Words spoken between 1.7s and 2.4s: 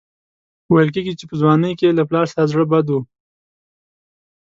کې یې له پلار